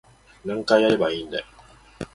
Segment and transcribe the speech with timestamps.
[0.43, 1.45] 何回やればいいんだい